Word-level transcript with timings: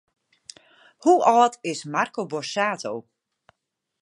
Hoe 1.03 1.21
âld 1.35 1.57
is 1.61 1.83
Marco 1.85 2.25
Borsato? 2.31 3.05